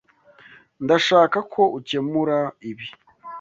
[0.83, 2.37] Ndashaka ko ukemura
[2.69, 2.87] ibi.